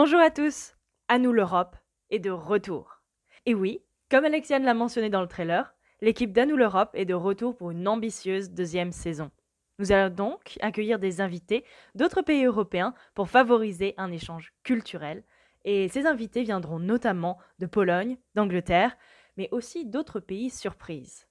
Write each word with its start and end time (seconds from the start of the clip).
Bonjour 0.00 0.20
à 0.20 0.30
tous, 0.30 0.76
à 1.08 1.18
nous 1.18 1.32
l'Europe 1.32 1.74
est 2.10 2.20
de 2.20 2.30
retour. 2.30 3.02
Et 3.46 3.54
oui, 3.54 3.82
comme 4.08 4.24
Alexiane 4.24 4.62
l'a 4.62 4.72
mentionné 4.72 5.10
dans 5.10 5.22
le 5.22 5.26
trailer, 5.26 5.74
l'équipe 6.00 6.32
d'À 6.32 6.46
nous 6.46 6.54
l'Europe 6.54 6.90
est 6.94 7.04
de 7.04 7.14
retour 7.14 7.56
pour 7.56 7.72
une 7.72 7.88
ambitieuse 7.88 8.52
deuxième 8.52 8.92
saison. 8.92 9.32
Nous 9.80 9.90
allons 9.90 10.14
donc 10.14 10.56
accueillir 10.60 11.00
des 11.00 11.20
invités 11.20 11.64
d'autres 11.96 12.22
pays 12.22 12.44
européens 12.44 12.94
pour 13.16 13.28
favoriser 13.28 13.94
un 13.96 14.12
échange 14.12 14.54
culturel. 14.62 15.24
Et 15.64 15.88
ces 15.88 16.06
invités 16.06 16.44
viendront 16.44 16.78
notamment 16.78 17.36
de 17.58 17.66
Pologne, 17.66 18.18
d'Angleterre, 18.36 18.96
mais 19.36 19.48
aussi 19.50 19.84
d'autres 19.84 20.20
pays 20.20 20.50
surprises. 20.50 21.26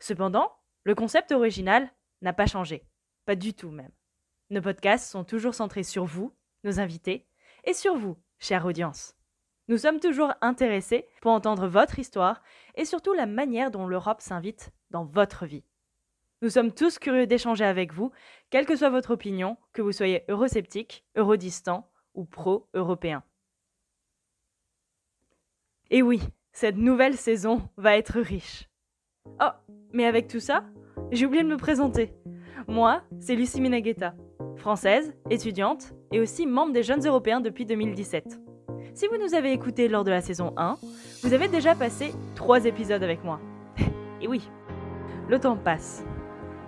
Cependant, 0.00 0.52
le 0.84 0.94
concept 0.94 1.32
original 1.32 1.90
n'a 2.20 2.34
pas 2.34 2.44
changé. 2.44 2.84
Pas 3.24 3.36
du 3.36 3.54
tout 3.54 3.70
même. 3.70 3.92
Nos 4.50 4.60
podcasts 4.60 5.10
sont 5.10 5.24
toujours 5.24 5.54
centrés 5.54 5.82
sur 5.82 6.04
vous, 6.04 6.36
nos 6.62 6.78
invités, 6.78 7.26
et 7.66 7.74
sur 7.74 7.96
vous, 7.96 8.16
chère 8.38 8.64
audience. 8.64 9.14
Nous 9.68 9.78
sommes 9.78 10.00
toujours 10.00 10.32
intéressés 10.40 11.06
pour 11.20 11.32
entendre 11.32 11.66
votre 11.66 11.98
histoire 11.98 12.40
et 12.76 12.84
surtout 12.84 13.12
la 13.12 13.26
manière 13.26 13.70
dont 13.70 13.86
l'Europe 13.86 14.20
s'invite 14.20 14.70
dans 14.90 15.04
votre 15.04 15.44
vie. 15.44 15.64
Nous 16.42 16.50
sommes 16.50 16.72
tous 16.72 16.98
curieux 16.98 17.26
d'échanger 17.26 17.64
avec 17.64 17.92
vous, 17.92 18.12
quelle 18.50 18.66
que 18.66 18.76
soit 18.76 18.90
votre 18.90 19.10
opinion, 19.10 19.56
que 19.72 19.82
vous 19.82 19.92
soyez 19.92 20.24
eurosceptique, 20.28 21.04
eurodistant 21.16 21.90
ou 22.14 22.24
pro-européen. 22.24 23.24
Et 25.90 26.02
oui, 26.02 26.20
cette 26.52 26.76
nouvelle 26.76 27.16
saison 27.16 27.68
va 27.76 27.96
être 27.96 28.20
riche. 28.20 28.68
Oh, 29.40 29.50
mais 29.92 30.04
avec 30.04 30.28
tout 30.28 30.40
ça, 30.40 30.64
j'ai 31.10 31.26
oublié 31.26 31.42
de 31.42 31.48
me 31.48 31.56
présenter. 31.56 32.12
Moi, 32.68 33.02
c'est 33.18 33.34
Lucie 33.34 33.60
Minagueta, 33.60 34.14
française, 34.56 35.14
étudiante 35.30 35.92
et 36.12 36.20
aussi 36.20 36.46
membre 36.46 36.72
des 36.72 36.82
Jeunes 36.82 37.06
Européens 37.06 37.40
depuis 37.40 37.66
2017. 37.66 38.40
Si 38.94 39.06
vous 39.08 39.16
nous 39.18 39.34
avez 39.34 39.52
écoutés 39.52 39.88
lors 39.88 40.04
de 40.04 40.10
la 40.10 40.20
saison 40.20 40.52
1, 40.56 40.76
vous 41.22 41.32
avez 41.32 41.48
déjà 41.48 41.74
passé 41.74 42.12
3 42.34 42.64
épisodes 42.64 43.02
avec 43.02 43.22
moi. 43.24 43.40
et 44.20 44.28
oui, 44.28 44.48
le 45.28 45.38
temps 45.38 45.56
passe. 45.56 46.04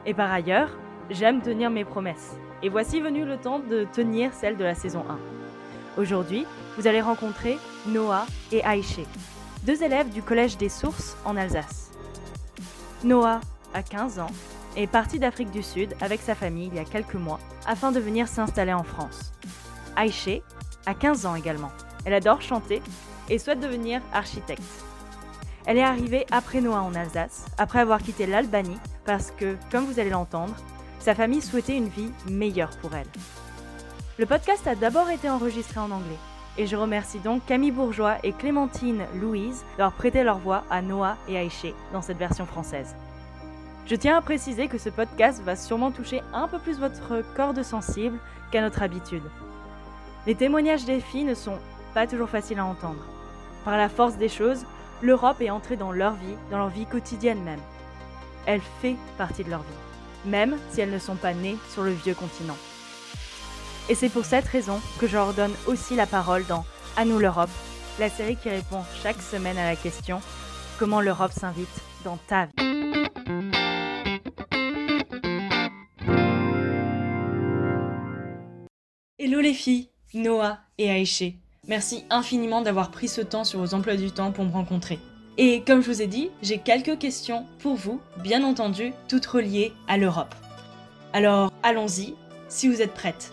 Et 0.06 0.14
par 0.14 0.30
ailleurs, 0.30 0.70
j'aime 1.10 1.40
tenir 1.40 1.70
mes 1.70 1.84
promesses. 1.84 2.36
Et 2.62 2.68
voici 2.68 3.00
venu 3.00 3.24
le 3.24 3.36
temps 3.36 3.60
de 3.60 3.86
tenir 3.92 4.32
celle 4.34 4.56
de 4.56 4.64
la 4.64 4.74
saison 4.74 5.04
1. 5.08 6.00
Aujourd'hui, 6.00 6.46
vous 6.76 6.86
allez 6.86 7.00
rencontrer 7.00 7.58
Noah 7.86 8.26
et 8.52 8.62
Aïché, 8.64 9.04
deux 9.64 9.82
élèves 9.82 10.10
du 10.10 10.22
Collège 10.22 10.56
des 10.56 10.68
Sources 10.68 11.16
en 11.24 11.36
Alsace. 11.36 11.90
Noah 13.04 13.40
a 13.74 13.82
15 13.82 14.18
ans 14.18 14.30
est 14.76 14.86
parti 14.86 15.18
d'Afrique 15.18 15.50
du 15.50 15.62
Sud 15.62 15.94
avec 16.00 16.20
sa 16.20 16.34
famille 16.34 16.68
il 16.68 16.76
y 16.76 16.78
a 16.78 16.84
quelques 16.84 17.14
mois 17.14 17.40
afin 17.66 17.92
de 17.92 18.00
venir 18.00 18.28
s'installer 18.28 18.72
en 18.72 18.84
France. 18.84 19.32
Aïché 19.96 20.42
a 20.86 20.94
15 20.94 21.26
ans 21.26 21.34
également. 21.34 21.72
Elle 22.04 22.14
adore 22.14 22.42
chanter 22.42 22.82
et 23.28 23.38
souhaite 23.38 23.60
devenir 23.60 24.00
architecte. 24.12 24.62
Elle 25.66 25.76
est 25.76 25.82
arrivée 25.82 26.24
après 26.30 26.60
Noah 26.62 26.80
en 26.80 26.94
Alsace, 26.94 27.44
après 27.58 27.80
avoir 27.80 28.00
quitté 28.00 28.26
l'Albanie, 28.26 28.78
parce 29.04 29.30
que, 29.32 29.56
comme 29.70 29.84
vous 29.84 30.00
allez 30.00 30.08
l'entendre, 30.08 30.54
sa 30.98 31.14
famille 31.14 31.42
souhaitait 31.42 31.76
une 31.76 31.88
vie 31.88 32.10
meilleure 32.30 32.70
pour 32.80 32.94
elle. 32.94 33.06
Le 34.18 34.24
podcast 34.24 34.66
a 34.66 34.74
d'abord 34.74 35.10
été 35.10 35.28
enregistré 35.28 35.78
en 35.78 35.90
anglais, 35.90 36.16
et 36.56 36.66
je 36.66 36.74
remercie 36.74 37.18
donc 37.18 37.44
Camille 37.44 37.70
Bourgeois 37.70 38.16
et 38.22 38.32
Clémentine 38.32 39.04
Louise 39.14 39.62
d'avoir 39.76 39.92
prêté 39.92 40.24
leur 40.24 40.38
voix 40.38 40.64
à 40.70 40.80
Noah 40.80 41.16
et 41.28 41.36
Aïché 41.36 41.74
dans 41.92 42.02
cette 42.02 42.18
version 42.18 42.46
française. 42.46 42.94
Je 43.88 43.94
tiens 43.94 44.18
à 44.18 44.20
préciser 44.20 44.68
que 44.68 44.76
ce 44.76 44.90
podcast 44.90 45.42
va 45.42 45.56
sûrement 45.56 45.90
toucher 45.90 46.20
un 46.34 46.46
peu 46.46 46.58
plus 46.58 46.78
votre 46.78 47.22
corde 47.34 47.62
sensible 47.62 48.18
qu'à 48.52 48.60
notre 48.60 48.82
habitude. 48.82 49.22
Les 50.26 50.34
témoignages 50.34 50.84
des 50.84 51.00
filles 51.00 51.24
ne 51.24 51.34
sont 51.34 51.58
pas 51.94 52.06
toujours 52.06 52.28
faciles 52.28 52.58
à 52.58 52.66
entendre. 52.66 53.02
Par 53.64 53.78
la 53.78 53.88
force 53.88 54.18
des 54.18 54.28
choses, 54.28 54.66
l'Europe 55.00 55.40
est 55.40 55.48
entrée 55.48 55.76
dans 55.76 55.90
leur 55.90 56.12
vie, 56.12 56.34
dans 56.50 56.58
leur 56.58 56.68
vie 56.68 56.84
quotidienne 56.84 57.42
même. 57.42 57.62
Elle 58.44 58.60
fait 58.82 58.96
partie 59.16 59.42
de 59.42 59.48
leur 59.48 59.62
vie, 59.62 60.30
même 60.30 60.58
si 60.70 60.82
elles 60.82 60.92
ne 60.92 60.98
sont 60.98 61.16
pas 61.16 61.32
nées 61.32 61.56
sur 61.72 61.82
le 61.82 61.92
vieux 61.92 62.14
continent. 62.14 62.58
Et 63.88 63.94
c'est 63.94 64.10
pour 64.10 64.26
cette 64.26 64.48
raison 64.48 64.82
que 65.00 65.06
je 65.06 65.16
leur 65.16 65.32
donne 65.32 65.54
aussi 65.66 65.96
la 65.96 66.06
parole 66.06 66.44
dans 66.44 66.66
À 66.98 67.06
nous 67.06 67.18
l'Europe, 67.18 67.48
la 67.98 68.10
série 68.10 68.36
qui 68.36 68.50
répond 68.50 68.82
chaque 69.02 69.22
semaine 69.22 69.56
à 69.56 69.64
la 69.64 69.76
question 69.76 70.20
Comment 70.78 71.00
l'Europe 71.00 71.32
s'invite 71.32 71.80
dans 72.04 72.18
ta 72.28 72.44
vie? 72.44 72.77
Noah 80.14 80.58
et 80.78 80.90
Aïché. 80.90 81.36
Merci 81.66 82.04
infiniment 82.08 82.62
d'avoir 82.62 82.90
pris 82.90 83.08
ce 83.08 83.20
temps 83.20 83.44
sur 83.44 83.60
vos 83.60 83.74
emplois 83.74 83.96
du 83.96 84.10
temps 84.10 84.32
pour 84.32 84.44
me 84.44 84.52
rencontrer. 84.52 84.98
Et 85.36 85.62
comme 85.66 85.82
je 85.82 85.90
vous 85.90 86.02
ai 86.02 86.06
dit, 86.06 86.30
j'ai 86.42 86.58
quelques 86.58 86.98
questions 86.98 87.44
pour 87.58 87.74
vous, 87.74 88.00
bien 88.22 88.42
entendu, 88.42 88.92
toutes 89.08 89.26
reliées 89.26 89.72
à 89.86 89.98
l'Europe. 89.98 90.34
Alors, 91.12 91.52
allons-y, 91.62 92.14
si 92.48 92.68
vous 92.68 92.80
êtes 92.80 92.94
prêtes. 92.94 93.32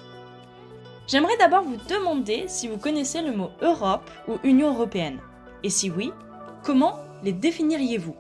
J'aimerais 1.08 1.38
d'abord 1.40 1.64
vous 1.64 1.78
demander 1.88 2.46
si 2.48 2.68
vous 2.68 2.78
connaissez 2.78 3.22
le 3.22 3.32
mot 3.32 3.50
Europe 3.62 4.10
ou 4.28 4.34
Union 4.44 4.74
européenne. 4.74 5.20
Et 5.64 5.70
si 5.70 5.90
oui, 5.90 6.12
comment 6.64 7.00
les 7.24 7.34
définiriez-vous? 7.34 8.16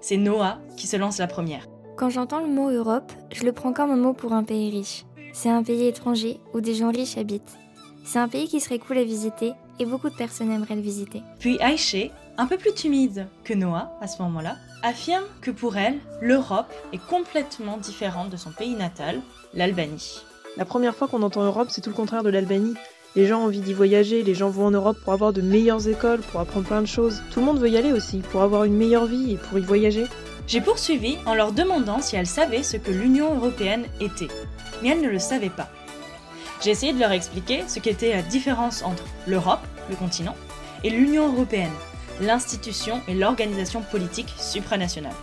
C'est 0.00 0.16
Noah 0.16 0.58
qui 0.76 0.86
se 0.86 0.96
lance 0.96 1.18
la 1.18 1.26
première. 1.26 1.66
Quand 1.96 2.10
j'entends 2.10 2.40
le 2.40 2.46
mot 2.46 2.70
Europe, 2.70 3.12
je 3.32 3.44
le 3.44 3.52
prends 3.52 3.72
comme 3.72 3.90
un 3.90 3.96
mot 3.96 4.14
pour 4.14 4.32
un 4.32 4.44
pays 4.44 4.70
riche. 4.70 5.04
C'est 5.32 5.50
un 5.50 5.62
pays 5.62 5.86
étranger 5.86 6.40
où 6.54 6.60
des 6.60 6.74
gens 6.74 6.90
riches 6.90 7.16
habitent. 7.16 7.58
C'est 8.04 8.18
un 8.18 8.28
pays 8.28 8.48
qui 8.48 8.60
serait 8.60 8.78
cool 8.78 8.98
à 8.98 9.04
visiter 9.04 9.52
et 9.78 9.84
beaucoup 9.84 10.10
de 10.10 10.14
personnes 10.14 10.50
aimeraient 10.50 10.76
le 10.76 10.80
visiter. 10.80 11.22
Puis 11.38 11.60
Aïché, 11.60 12.10
un 12.36 12.46
peu 12.46 12.56
plus 12.56 12.72
timide 12.72 13.26
que 13.44 13.54
Noah 13.54 13.92
à 14.00 14.06
ce 14.06 14.22
moment-là, 14.22 14.56
affirme 14.82 15.24
que 15.40 15.50
pour 15.50 15.76
elle, 15.76 15.98
l'Europe 16.20 16.72
est 16.92 17.04
complètement 17.06 17.76
différente 17.76 18.30
de 18.30 18.36
son 18.36 18.50
pays 18.50 18.74
natal, 18.74 19.20
l'Albanie. 19.54 20.20
La 20.56 20.64
première 20.64 20.94
fois 20.94 21.08
qu'on 21.08 21.22
entend 21.22 21.44
Europe, 21.44 21.68
c'est 21.70 21.80
tout 21.80 21.90
le 21.90 21.96
contraire 21.96 22.22
de 22.22 22.30
l'Albanie. 22.30 22.74
Les 23.16 23.26
gens 23.26 23.40
ont 23.40 23.46
envie 23.46 23.60
d'y 23.60 23.72
voyager, 23.74 24.22
les 24.22 24.34
gens 24.34 24.50
vont 24.50 24.66
en 24.66 24.70
Europe 24.70 24.98
pour 25.02 25.12
avoir 25.12 25.32
de 25.32 25.40
meilleures 25.40 25.88
écoles, 25.88 26.20
pour 26.20 26.40
apprendre 26.40 26.66
plein 26.66 26.82
de 26.82 26.86
choses. 26.86 27.22
Tout 27.32 27.40
le 27.40 27.46
monde 27.46 27.58
veut 27.58 27.70
y 27.70 27.76
aller 27.76 27.92
aussi, 27.92 28.18
pour 28.18 28.42
avoir 28.42 28.64
une 28.64 28.76
meilleure 28.76 29.06
vie 29.06 29.32
et 29.32 29.36
pour 29.36 29.58
y 29.58 29.62
voyager. 29.62 30.04
J'ai 30.46 30.60
poursuivi 30.60 31.18
en 31.26 31.34
leur 31.34 31.52
demandant 31.52 32.00
si 32.00 32.16
elles 32.16 32.26
savaient 32.26 32.62
ce 32.62 32.76
que 32.76 32.90
l'Union 32.90 33.34
européenne 33.36 33.84
était, 34.00 34.28
mais 34.82 34.90
elles 34.90 35.02
ne 35.02 35.08
le 35.08 35.18
savaient 35.18 35.50
pas. 35.50 35.68
J'ai 36.62 36.70
essayé 36.70 36.92
de 36.92 36.98
leur 36.98 37.12
expliquer 37.12 37.64
ce 37.68 37.78
qu'était 37.78 38.14
la 38.14 38.22
différence 38.22 38.82
entre 38.82 39.04
l'Europe, 39.26 39.64
le 39.90 39.96
continent, 39.96 40.34
et 40.84 40.90
l'Union 40.90 41.32
européenne, 41.32 41.72
l'institution 42.20 43.00
et 43.08 43.14
l'organisation 43.14 43.82
politique 43.82 44.34
supranationale. 44.38 45.14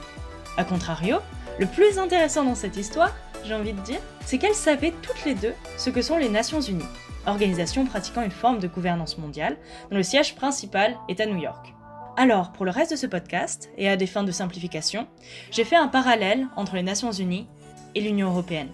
A 0.58 0.64
contrario, 0.64 1.18
le 1.60 1.66
plus 1.66 2.00
intéressant 2.00 2.44
dans 2.44 2.56
cette 2.56 2.78
histoire, 2.78 3.14
j'ai 3.44 3.54
envie 3.54 3.74
de 3.74 3.82
dire, 3.82 4.00
c'est 4.26 4.38
qu'elles 4.38 4.56
savaient 4.56 4.94
toutes 5.02 5.26
les 5.26 5.36
deux 5.36 5.54
ce 5.78 5.90
que 5.90 6.02
sont 6.02 6.18
les 6.18 6.30
Nations 6.30 6.62
Unies, 6.62 6.86
organisation 7.26 7.86
pratiquant 7.86 8.22
une 8.22 8.32
forme 8.32 8.60
de 8.60 8.68
gouvernance 8.68 9.18
mondiale 9.18 9.58
dont 9.90 9.98
le 9.98 10.04
siège 10.04 10.36
principal 10.36 10.96
est 11.10 11.20
à 11.20 11.26
New 11.26 11.38
York. 11.38 11.74
Alors, 12.18 12.54
pour 12.54 12.64
le 12.64 12.72
reste 12.72 12.92
de 12.92 12.96
ce 12.96 13.08
podcast, 13.08 13.70
et 13.78 13.90
à 13.90 13.98
des 13.98 14.08
fins 14.08 14.24
de 14.24 14.32
simplification, 14.32 15.06
j'ai 15.52 15.66
fait 15.66 15.76
un 15.76 15.90
parallèle 15.90 16.48
entre 16.56 16.76
les 16.76 16.84
Nations 16.84 17.12
Unies 17.12 17.48
et 17.94 18.02
l'Union 18.02 18.30
Européenne, 18.30 18.70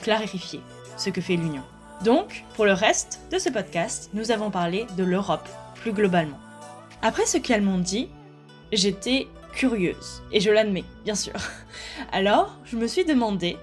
clarifier 0.00 0.60
ce 0.96 1.10
que 1.10 1.20
fait 1.20 1.36
l'Union. 1.36 1.62
Donc, 2.04 2.44
pour 2.54 2.64
le 2.64 2.72
reste 2.72 3.20
de 3.30 3.38
ce 3.38 3.48
podcast, 3.48 4.10
nous 4.12 4.30
avons 4.30 4.50
parlé 4.50 4.86
de 4.96 5.04
l'Europe, 5.04 5.48
plus 5.76 5.92
globalement. 5.92 6.38
Après 7.00 7.26
ce 7.26 7.38
qu'elles 7.38 7.62
m'ont 7.62 7.78
dit, 7.78 8.08
j'étais 8.72 9.28
curieuse, 9.52 10.22
et 10.32 10.40
je 10.40 10.50
l'admets, 10.50 10.84
bien 11.04 11.14
sûr. 11.14 11.34
Alors, 12.12 12.58
je 12.64 12.76
me 12.76 12.86
suis 12.86 13.04
demandé 13.04 13.56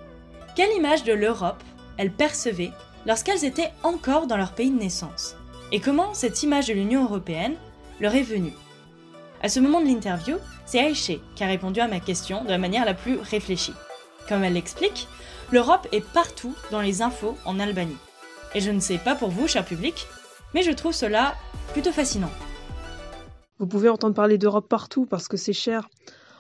quelle 0.56 0.76
image 0.76 1.04
de 1.04 1.14
l'Europe 1.14 1.64
elles 1.98 2.12
percevaient 2.12 2.72
lorsqu'elles 3.06 3.46
étaient 3.46 3.72
encore 3.84 4.28
dans 4.28 4.38
leur 4.38 4.54
pays 4.54 4.72
de 4.72 4.80
naissance, 4.80 5.36
et 5.72 5.80
comment 5.80 6.14
cette 6.14 6.44
image 6.44 6.68
de 6.68 6.74
l'Union 6.74 7.04
européenne 7.04 7.56
leur 8.00 8.16
est 8.16 8.24
venue. 8.24 8.54
À 9.42 9.50
ce 9.50 9.60
moment 9.60 9.82
de 9.82 9.88
l'interview, 9.88 10.38
c'est 10.66 10.80
Aïché 10.80 11.22
qui 11.36 11.44
a 11.44 11.48
répondu 11.48 11.80
à 11.80 11.88
ma 11.88 12.00
question 12.00 12.44
de 12.44 12.50
la 12.50 12.58
manière 12.58 12.86
la 12.86 12.94
plus 12.94 13.18
réfléchie. 13.18 13.74
Comme 14.28 14.44
elle 14.44 14.54
l'explique, 14.54 15.08
l'Europe 15.52 15.88
est 15.92 16.06
partout 16.06 16.56
dans 16.72 16.82
les 16.82 17.02
infos 17.02 17.38
en 17.46 17.60
Albanie. 17.60 17.98
Et 18.56 18.62
je 18.62 18.72
ne 18.72 18.80
sais 18.80 18.98
pas 18.98 19.16
pour 19.16 19.30
vous, 19.30 19.48
cher 19.48 19.66
public, 19.66 20.08
mais 20.54 20.64
je 20.64 20.72
trouve 20.72 20.94
cela 20.94 21.36
plutôt 21.74 21.92
fascinant. 21.92 22.32
Vous 23.60 23.68
pouvez 23.68 23.90
entendre 23.90 24.16
parler 24.16 24.38
d'Europe 24.38 24.70
partout 24.70 25.06
parce 25.06 25.28
que 25.28 25.38
c'est 25.38 25.54
cher. 25.54 25.90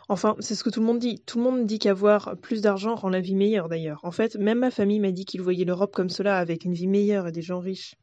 Enfin, 0.07 0.35
c'est 0.39 0.55
ce 0.55 0.63
que 0.63 0.69
tout 0.69 0.79
le 0.79 0.85
monde 0.85 0.99
dit. 0.99 1.21
Tout 1.25 1.37
le 1.37 1.43
monde 1.43 1.65
dit 1.65 1.79
qu'avoir 1.79 2.35
plus 2.41 2.61
d'argent 2.61 2.95
rend 2.95 3.09
la 3.09 3.21
vie 3.21 3.35
meilleure 3.35 3.69
d'ailleurs. 3.69 3.99
En 4.03 4.11
fait, 4.11 4.35
même 4.35 4.59
ma 4.59 4.71
famille 4.71 4.99
m'a 4.99 5.11
dit 5.11 5.25
qu'ils 5.25 5.41
voyaient 5.41 5.65
l'Europe 5.65 5.93
comme 5.93 6.09
cela, 6.09 6.37
avec 6.37 6.65
une 6.65 6.73
vie 6.73 6.87
meilleure 6.87 7.27
et 7.27 7.31
des 7.31 7.41
gens 7.41 7.59
riches. 7.59 7.95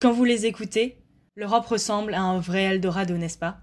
Quand 0.00 0.12
vous 0.12 0.24
les 0.24 0.46
écoutez, 0.46 1.02
L'Europe 1.34 1.64
ressemble 1.64 2.12
à 2.12 2.20
un 2.20 2.40
vrai 2.40 2.64
Eldorado, 2.64 3.16
n'est-ce 3.16 3.38
pas? 3.38 3.56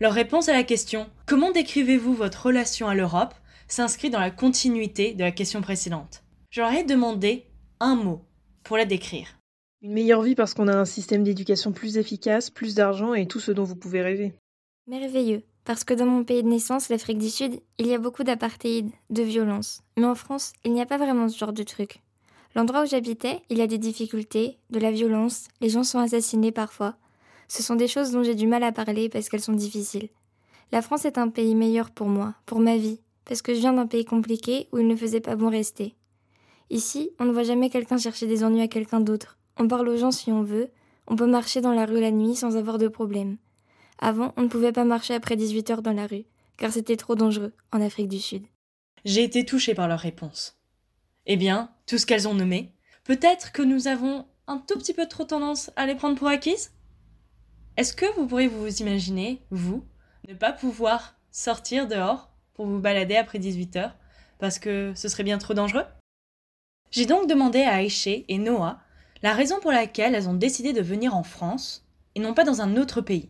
Leur 0.00 0.12
réponse 0.12 0.50
à 0.50 0.52
la 0.52 0.64
question 0.64 1.08
Comment 1.24 1.50
décrivez-vous 1.50 2.12
votre 2.12 2.46
relation 2.46 2.88
à 2.88 2.94
l'Europe? 2.94 3.34
S'inscrit 3.72 4.10
dans 4.10 4.20
la 4.20 4.30
continuité 4.30 5.14
de 5.14 5.22
la 5.22 5.30
question 5.30 5.62
précédente. 5.62 6.22
Je 6.50 6.60
leur 6.60 6.72
ai 6.72 6.84
demandé 6.84 7.46
un 7.78 7.94
mot 7.94 8.22
pour 8.64 8.76
la 8.76 8.84
décrire. 8.84 9.38
Une 9.82 9.92
meilleure 9.92 10.22
vie 10.22 10.34
parce 10.34 10.52
qu'on 10.52 10.68
a 10.68 10.76
un 10.76 10.84
système 10.84 11.22
d'éducation 11.22 11.72
plus 11.72 11.96
efficace, 11.96 12.50
plus 12.50 12.74
d'argent 12.74 13.14
et 13.14 13.26
tout 13.26 13.40
ce 13.40 13.52
dont 13.52 13.64
vous 13.64 13.76
pouvez 13.76 14.02
rêver. 14.02 14.34
Merveilleux, 14.86 15.42
parce 15.64 15.84
que 15.84 15.94
dans 15.94 16.06
mon 16.06 16.24
pays 16.24 16.42
de 16.42 16.48
naissance, 16.48 16.88
l'Afrique 16.88 17.18
du 17.18 17.30
Sud, 17.30 17.60
il 17.78 17.86
y 17.86 17.94
a 17.94 17.98
beaucoup 17.98 18.24
d'apartheid, 18.24 18.90
de 19.08 19.22
violence. 19.22 19.82
Mais 19.96 20.06
en 20.06 20.14
France, 20.14 20.52
il 20.64 20.72
n'y 20.72 20.82
a 20.82 20.86
pas 20.86 20.98
vraiment 20.98 21.28
ce 21.28 21.38
genre 21.38 21.52
de 21.52 21.62
truc. 21.62 22.00
L'endroit 22.56 22.82
où 22.82 22.86
j'habitais, 22.86 23.40
il 23.48 23.58
y 23.58 23.62
a 23.62 23.68
des 23.68 23.78
difficultés, 23.78 24.58
de 24.70 24.80
la 24.80 24.90
violence, 24.90 25.46
les 25.60 25.68
gens 25.68 25.84
sont 25.84 26.00
assassinés 26.00 26.52
parfois. 26.52 26.96
Ce 27.46 27.62
sont 27.62 27.76
des 27.76 27.88
choses 27.88 28.10
dont 28.10 28.24
j'ai 28.24 28.34
du 28.34 28.48
mal 28.48 28.64
à 28.64 28.72
parler 28.72 29.08
parce 29.08 29.28
qu'elles 29.28 29.40
sont 29.40 29.52
difficiles. 29.52 30.08
La 30.72 30.82
France 30.82 31.04
est 31.04 31.18
un 31.18 31.28
pays 31.28 31.54
meilleur 31.54 31.90
pour 31.90 32.08
moi, 32.08 32.34
pour 32.46 32.60
ma 32.60 32.76
vie, 32.76 33.00
parce 33.24 33.42
que 33.42 33.54
je 33.54 33.60
viens 33.60 33.72
d'un 33.72 33.86
pays 33.86 34.04
compliqué 34.04 34.68
où 34.72 34.78
il 34.78 34.86
ne 34.86 34.96
faisait 34.96 35.20
pas 35.20 35.36
bon 35.36 35.50
rester. 35.50 35.94
Ici, 36.70 37.10
on 37.18 37.24
ne 37.24 37.32
voit 37.32 37.42
jamais 37.42 37.70
quelqu'un 37.70 37.98
chercher 37.98 38.26
des 38.26 38.44
ennuis 38.44 38.62
à 38.62 38.68
quelqu'un 38.68 39.00
d'autre. 39.00 39.38
On 39.56 39.68
parle 39.68 39.88
aux 39.88 39.96
gens 39.96 40.10
si 40.12 40.30
on 40.30 40.42
veut, 40.42 40.70
on 41.06 41.16
peut 41.16 41.26
marcher 41.26 41.60
dans 41.60 41.72
la 41.72 41.86
rue 41.86 42.00
la 42.00 42.10
nuit 42.10 42.36
sans 42.36 42.56
avoir 42.56 42.78
de 42.78 42.88
problème. 42.88 43.36
Avant, 43.98 44.32
on 44.36 44.42
ne 44.42 44.48
pouvait 44.48 44.72
pas 44.72 44.84
marcher 44.84 45.14
après 45.14 45.36
18 45.36 45.70
heures 45.70 45.82
dans 45.82 45.92
la 45.92 46.06
rue, 46.06 46.24
car 46.56 46.72
c'était 46.72 46.96
trop 46.96 47.14
dangereux 47.14 47.52
en 47.72 47.80
Afrique 47.80 48.08
du 48.08 48.20
Sud. 48.20 48.44
J'ai 49.04 49.24
été 49.24 49.44
touchée 49.44 49.74
par 49.74 49.88
leurs 49.88 49.98
réponses. 49.98 50.58
Eh 51.26 51.36
bien, 51.36 51.70
tout 51.86 51.98
ce 51.98 52.06
qu'elles 52.06 52.28
ont 52.28 52.34
nommé, 52.34 52.72
peut-être 53.04 53.52
que 53.52 53.62
nous 53.62 53.88
avons 53.88 54.26
un 54.46 54.58
tout 54.58 54.78
petit 54.78 54.94
peu 54.94 55.06
trop 55.06 55.24
tendance 55.24 55.70
à 55.76 55.86
les 55.86 55.94
prendre 55.94 56.16
pour 56.16 56.28
acquises? 56.28 56.72
Est-ce 57.76 57.94
que 57.94 58.06
vous 58.16 58.26
pourriez 58.26 58.48
vous 58.48 58.80
imaginer, 58.80 59.42
vous, 59.50 59.84
ne 60.28 60.34
pas 60.34 60.52
pouvoir 60.52 61.14
sortir 61.30 61.86
dehors 61.86 62.29
vous 62.66 62.80
balader 62.80 63.16
après 63.16 63.38
18 63.38 63.76
heures 63.76 63.96
parce 64.38 64.58
que 64.58 64.92
ce 64.94 65.08
serait 65.08 65.22
bien 65.22 65.38
trop 65.38 65.54
dangereux 65.54 65.84
J'ai 66.90 67.06
donc 67.06 67.28
demandé 67.28 67.62
à 67.62 67.74
Aïché 67.74 68.24
et 68.28 68.38
Noah 68.38 68.78
la 69.22 69.34
raison 69.34 69.60
pour 69.60 69.72
laquelle 69.72 70.14
elles 70.14 70.28
ont 70.28 70.34
décidé 70.34 70.72
de 70.72 70.80
venir 70.80 71.14
en 71.14 71.22
France 71.22 71.84
et 72.14 72.20
non 72.20 72.34
pas 72.34 72.44
dans 72.44 72.62
un 72.62 72.76
autre 72.76 73.00
pays. 73.00 73.28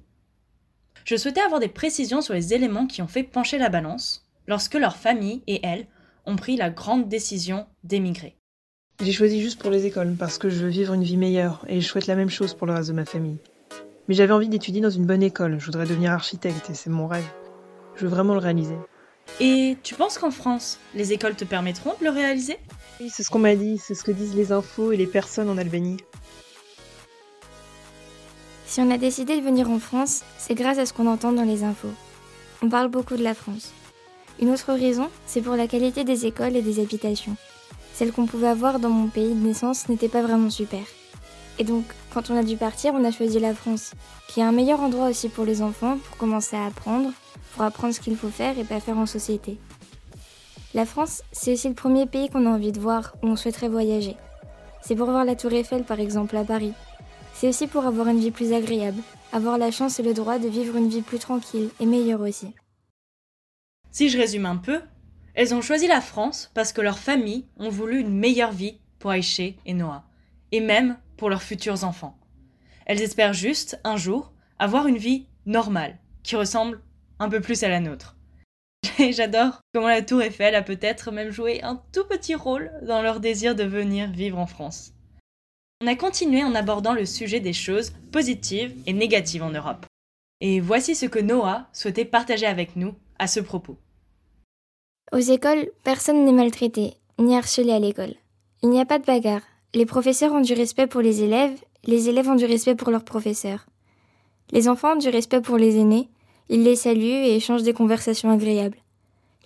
Je 1.04 1.16
souhaitais 1.16 1.40
avoir 1.40 1.60
des 1.60 1.68
précisions 1.68 2.20
sur 2.20 2.34
les 2.34 2.54
éléments 2.54 2.86
qui 2.86 3.02
ont 3.02 3.08
fait 3.08 3.22
pencher 3.22 3.58
la 3.58 3.68
balance 3.68 4.24
lorsque 4.46 4.74
leur 4.74 4.96
famille 4.96 5.42
et 5.46 5.60
elles 5.64 5.86
ont 6.26 6.36
pris 6.36 6.56
la 6.56 6.70
grande 6.70 7.08
décision 7.08 7.66
d'émigrer. 7.84 8.36
J'ai 9.02 9.12
choisi 9.12 9.40
juste 9.40 9.60
pour 9.60 9.70
les 9.70 9.86
écoles 9.86 10.14
parce 10.18 10.38
que 10.38 10.50
je 10.50 10.62
veux 10.62 10.68
vivre 10.68 10.92
une 10.92 11.02
vie 11.02 11.16
meilleure 11.16 11.64
et 11.68 11.80
je 11.80 11.86
souhaite 11.86 12.06
la 12.06 12.16
même 12.16 12.28
chose 12.28 12.54
pour 12.54 12.66
le 12.66 12.74
reste 12.74 12.90
de 12.90 12.94
ma 12.94 13.06
famille. 13.06 13.38
Mais 14.08 14.14
j'avais 14.14 14.32
envie 14.32 14.48
d'étudier 14.48 14.82
dans 14.82 14.90
une 14.90 15.06
bonne 15.06 15.22
école, 15.22 15.58
je 15.58 15.66
voudrais 15.66 15.86
devenir 15.86 16.12
architecte 16.12 16.68
et 16.68 16.74
c'est 16.74 16.90
mon 16.90 17.06
rêve. 17.06 17.24
Je 17.96 18.02
veux 18.02 18.10
vraiment 18.10 18.34
le 18.34 18.40
réaliser. 18.40 18.76
Et 19.38 19.76
tu 19.82 19.94
penses 19.94 20.18
qu'en 20.18 20.30
France, 20.30 20.78
les 20.94 21.12
écoles 21.12 21.36
te 21.36 21.44
permettront 21.44 21.94
de 22.00 22.04
le 22.04 22.10
réaliser? 22.10 22.58
Oui, 23.00 23.10
c'est 23.10 23.22
ce 23.22 23.30
qu'on 23.30 23.38
m'a 23.38 23.54
dit, 23.54 23.78
c'est 23.78 23.94
ce 23.94 24.02
que 24.02 24.10
disent 24.10 24.34
les 24.34 24.52
infos 24.52 24.92
et 24.92 24.96
les 24.96 25.06
personnes 25.06 25.48
en 25.48 25.56
Albanie. 25.56 25.96
Si 28.66 28.80
on 28.80 28.90
a 28.90 28.98
décidé 28.98 29.36
de 29.36 29.44
venir 29.44 29.70
en 29.70 29.78
France, 29.78 30.22
c'est 30.38 30.54
grâce 30.54 30.78
à 30.78 30.86
ce 30.86 30.92
qu'on 30.92 31.06
entend 31.06 31.32
dans 31.32 31.44
les 31.44 31.64
infos. 31.64 31.92
On 32.62 32.68
parle 32.68 32.88
beaucoup 32.88 33.16
de 33.16 33.22
la 33.22 33.34
France. 33.34 33.72
Une 34.40 34.50
autre 34.50 34.72
raison, 34.72 35.08
c'est 35.26 35.40
pour 35.40 35.56
la 35.56 35.66
qualité 35.66 36.04
des 36.04 36.26
écoles 36.26 36.56
et 36.56 36.62
des 36.62 36.80
habitations. 36.80 37.36
Celles 37.94 38.12
qu'on 38.12 38.26
pouvait 38.26 38.48
avoir 38.48 38.78
dans 38.78 38.90
mon 38.90 39.08
pays 39.08 39.34
de 39.34 39.46
naissance 39.46 39.88
n'étaient 39.88 40.08
pas 40.08 40.22
vraiment 40.22 40.50
super. 40.50 40.82
Et 41.58 41.64
donc, 41.64 41.84
quand 42.12 42.30
on 42.30 42.36
a 42.36 42.42
dû 42.42 42.56
partir, 42.56 42.94
on 42.94 43.04
a 43.04 43.10
choisi 43.10 43.38
la 43.38 43.54
France, 43.54 43.92
qui 44.28 44.40
est 44.40 44.44
un 44.44 44.52
meilleur 44.52 44.80
endroit 44.80 45.08
aussi 45.08 45.28
pour 45.28 45.44
les 45.44 45.62
enfants 45.62 45.98
pour 45.98 46.16
commencer 46.16 46.56
à 46.56 46.66
apprendre, 46.66 47.10
pour 47.52 47.62
apprendre 47.62 47.94
ce 47.94 48.00
qu'il 48.00 48.16
faut 48.16 48.30
faire 48.30 48.58
et 48.58 48.64
pas 48.64 48.80
faire 48.80 48.98
en 48.98 49.06
société. 49.06 49.58
La 50.72 50.86
France, 50.86 51.22
c'est 51.32 51.52
aussi 51.52 51.68
le 51.68 51.74
premier 51.74 52.06
pays 52.06 52.30
qu'on 52.30 52.46
a 52.46 52.50
envie 52.50 52.72
de 52.72 52.80
voir, 52.80 53.14
où 53.22 53.26
on 53.26 53.36
souhaiterait 53.36 53.68
voyager. 53.68 54.16
C'est 54.82 54.94
pour 54.94 55.10
voir 55.10 55.24
la 55.24 55.34
Tour 55.34 55.52
Eiffel 55.52 55.84
par 55.84 56.00
exemple 56.00 56.36
à 56.36 56.44
Paris. 56.44 56.72
C'est 57.34 57.48
aussi 57.48 57.66
pour 57.66 57.86
avoir 57.86 58.08
une 58.08 58.20
vie 58.20 58.30
plus 58.30 58.52
agréable, 58.52 59.02
avoir 59.32 59.58
la 59.58 59.70
chance 59.70 59.98
et 59.98 60.02
le 60.02 60.14
droit 60.14 60.38
de 60.38 60.48
vivre 60.48 60.76
une 60.76 60.88
vie 60.88 61.02
plus 61.02 61.18
tranquille 61.18 61.70
et 61.80 61.86
meilleure 61.86 62.20
aussi. 62.20 62.54
Si 63.90 64.08
je 64.08 64.18
résume 64.18 64.46
un 64.46 64.56
peu, 64.56 64.80
elles 65.34 65.54
ont 65.54 65.62
choisi 65.62 65.86
la 65.86 66.00
France 66.00 66.50
parce 66.54 66.72
que 66.72 66.80
leurs 66.80 66.98
familles 66.98 67.46
ont 67.58 67.70
voulu 67.70 67.98
une 68.00 68.16
meilleure 68.16 68.52
vie 68.52 68.78
pour 68.98 69.10
Aïché 69.10 69.56
et 69.66 69.74
Noah, 69.74 70.04
et 70.52 70.60
même 70.60 70.98
pour 71.20 71.28
leurs 71.28 71.42
futurs 71.42 71.84
enfants. 71.84 72.18
Elles 72.86 73.02
espèrent 73.02 73.34
juste, 73.34 73.78
un 73.84 73.98
jour, 73.98 74.32
avoir 74.58 74.86
une 74.86 74.96
vie 74.96 75.26
normale, 75.44 75.98
qui 76.22 76.34
ressemble 76.34 76.80
un 77.18 77.28
peu 77.28 77.42
plus 77.42 77.62
à 77.62 77.68
la 77.68 77.78
nôtre. 77.78 78.16
Et 78.98 79.12
j'adore 79.12 79.60
comment 79.74 79.88
la 79.88 80.00
Tour 80.00 80.22
Eiffel 80.22 80.54
a 80.54 80.62
peut-être 80.62 81.12
même 81.12 81.30
joué 81.30 81.62
un 81.62 81.82
tout 81.92 82.04
petit 82.04 82.34
rôle 82.34 82.72
dans 82.82 83.02
leur 83.02 83.20
désir 83.20 83.54
de 83.54 83.64
venir 83.64 84.10
vivre 84.10 84.38
en 84.38 84.46
France. 84.46 84.94
On 85.82 85.86
a 85.86 85.94
continué 85.94 86.42
en 86.42 86.54
abordant 86.54 86.94
le 86.94 87.04
sujet 87.04 87.40
des 87.40 87.52
choses 87.52 87.92
positives 88.12 88.74
et 88.86 88.94
négatives 88.94 89.42
en 89.42 89.50
Europe. 89.50 89.84
Et 90.40 90.58
voici 90.58 90.94
ce 90.94 91.04
que 91.04 91.18
Noah 91.18 91.68
souhaitait 91.74 92.06
partager 92.06 92.46
avec 92.46 92.76
nous 92.76 92.94
à 93.18 93.26
ce 93.26 93.40
propos. 93.40 93.76
Aux 95.12 95.18
écoles, 95.18 95.70
personne 95.84 96.24
n'est 96.24 96.32
maltraité, 96.32 96.94
ni 97.18 97.36
harcelé 97.36 97.72
à 97.72 97.78
l'école. 97.78 98.14
Il 98.62 98.70
n'y 98.70 98.80
a 98.80 98.86
pas 98.86 98.98
de 98.98 99.04
bagarre. 99.04 99.42
Les 99.72 99.86
professeurs 99.86 100.32
ont 100.32 100.40
du 100.40 100.52
respect 100.52 100.88
pour 100.88 101.00
les 101.00 101.22
élèves, 101.22 101.56
les 101.84 102.08
élèves 102.08 102.28
ont 102.28 102.34
du 102.34 102.44
respect 102.44 102.74
pour 102.74 102.90
leurs 102.90 103.04
professeurs. 103.04 103.66
Les 104.50 104.68
enfants 104.68 104.94
ont 104.94 104.98
du 104.98 105.08
respect 105.08 105.40
pour 105.40 105.58
les 105.58 105.78
aînés, 105.78 106.08
ils 106.48 106.64
les 106.64 106.74
saluent 106.74 107.24
et 107.24 107.36
échangent 107.36 107.62
des 107.62 107.72
conversations 107.72 108.30
agréables. 108.30 108.78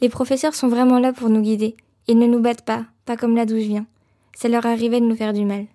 Les 0.00 0.09
professeurs 0.09 0.55
sont 0.55 0.69
vraiment 0.69 0.99
là 0.99 1.12
pour 1.12 1.29
nous 1.29 1.43
guider. 1.43 1.76
Ils 2.09 2.19
ne 2.19 2.26
nous 2.26 2.41
battent 2.41 2.65
pas, 2.65 2.87
pas 3.05 3.19
comme 3.19 3.37
là 3.37 3.44
d'où 3.44 3.59
je 3.59 3.67
viens. 3.67 3.87
Ça 4.35 4.49
leur 4.49 4.65
arrivait 4.65 5.00
de 5.00 5.06
nous 5.06 5.15
faire 5.15 5.35
du 5.35 5.44
mal. 5.44 5.67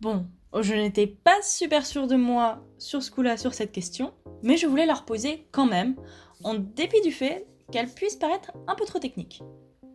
Bon, 0.00 0.26
je 0.60 0.74
n'étais 0.74 1.08
pas 1.08 1.42
super 1.42 1.84
sûre 1.84 2.06
de 2.06 2.14
moi 2.14 2.62
sur 2.78 3.02
ce 3.02 3.10
coup-là, 3.10 3.36
sur 3.36 3.52
cette 3.52 3.72
question, 3.72 4.12
mais 4.44 4.56
je 4.56 4.68
voulais 4.68 4.86
leur 4.86 5.04
poser 5.04 5.48
quand 5.50 5.66
même, 5.66 5.96
en 6.44 6.54
dépit 6.54 7.00
du 7.00 7.10
fait 7.10 7.48
qu'elle 7.72 7.92
puisse 7.92 8.14
paraître 8.14 8.52
un 8.68 8.76
peu 8.76 8.84
trop 8.84 9.00
technique. 9.00 9.42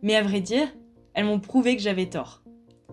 Mais 0.02 0.16
à 0.16 0.22
vrai 0.22 0.40
dire, 0.40 0.68
elles 1.14 1.24
m'ont 1.24 1.40
prouvé 1.40 1.76
que 1.76 1.82
j'avais 1.82 2.06
tort. 2.06 2.42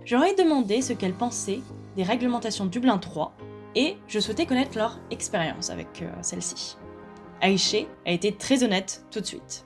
J'aurais 0.06 0.36
demandé 0.36 0.82
ce 0.82 0.94
qu'elles 0.94 1.14
pensaient 1.14 1.62
des 1.96 2.04
réglementations 2.04 2.66
Dublin 2.66 2.98
3 2.98 3.34
et 3.76 3.98
je 4.08 4.20
souhaitais 4.20 4.46
connaître 4.46 4.78
leur 4.78 5.00
expérience 5.12 5.70
avec 5.70 6.02
euh, 6.02 6.10
celle-ci. 6.22 6.78
Aïché 7.42 7.88
a 8.06 8.12
été 8.12 8.34
très 8.34 8.64
honnête 8.64 9.06
tout 9.12 9.20
de 9.20 9.26
suite. 9.26 9.66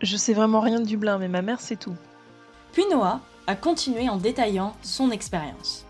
Je 0.00 0.16
sais 0.16 0.32
vraiment 0.32 0.60
rien 0.60 0.80
de 0.80 0.86
Dublin, 0.86 1.18
mais 1.18 1.28
ma 1.28 1.42
mère 1.42 1.60
sait 1.60 1.76
tout. 1.76 1.94
Puis 2.72 2.82
Noah 2.90 3.20
a 3.46 3.54
continué 3.54 4.08
en 4.08 4.16
détaillant 4.16 4.74
son 4.82 5.10
expérience. 5.10 5.86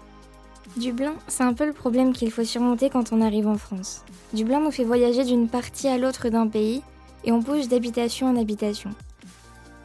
Dublin, 0.76 1.14
c'est 1.28 1.42
un 1.42 1.54
peu 1.54 1.66
le 1.66 1.72
problème 1.72 2.12
qu'il 2.12 2.30
faut 2.30 2.44
surmonter 2.44 2.90
quand 2.90 3.12
on 3.12 3.20
arrive 3.20 3.46
en 3.46 3.58
France. 3.58 4.04
Dublin 4.32 4.60
nous 4.60 4.70
fait 4.70 4.84
voyager 4.84 5.24
d'une 5.24 5.48
partie 5.48 5.88
à 5.88 5.98
l'autre 5.98 6.28
d'un 6.28 6.48
pays 6.48 6.82
et 7.24 7.32
on 7.32 7.38
bouge 7.38 7.68
d'habitation 7.68 8.28
en 8.28 8.36
habitation. 8.36 8.90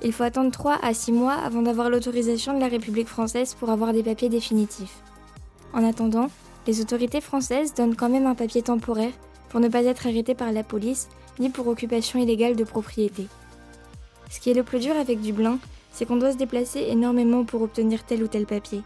Il 0.03 0.13
faut 0.13 0.23
attendre 0.23 0.51
3 0.51 0.77
à 0.83 0.93
6 0.93 1.11
mois 1.11 1.33
avant 1.33 1.63
d'avoir 1.63 1.89
l'autorisation 1.89 2.53
de 2.53 2.59
la 2.59 2.67
République 2.67 3.07
française 3.07 3.55
pour 3.55 3.69
avoir 3.69 3.93
des 3.93 4.03
papiers 4.03 4.29
définitifs. 4.29 5.01
En 5.73 5.83
attendant, 5.83 6.27
les 6.67 6.81
autorités 6.81 7.21
françaises 7.21 7.73
donnent 7.73 7.95
quand 7.95 8.09
même 8.09 8.27
un 8.27 8.35
papier 8.35 8.61
temporaire 8.61 9.13
pour 9.49 9.59
ne 9.59 9.69
pas 9.69 9.83
être 9.83 10.05
arrêté 10.05 10.35
par 10.35 10.51
la 10.51 10.63
police 10.63 11.07
ni 11.39 11.49
pour 11.49 11.67
occupation 11.67 12.19
illégale 12.19 12.55
de 12.55 12.63
propriété. 12.63 13.27
Ce 14.29 14.39
qui 14.39 14.51
est 14.51 14.55
le 14.55 14.63
plus 14.63 14.79
dur 14.79 14.95
avec 14.95 15.21
Dublin, 15.21 15.57
c'est 15.91 16.05
qu'on 16.05 16.17
doit 16.17 16.33
se 16.33 16.37
déplacer 16.37 16.85
énormément 16.89 17.43
pour 17.43 17.61
obtenir 17.61 18.03
tel 18.03 18.21
ou 18.23 18.27
tel 18.27 18.45
papier. 18.45 18.83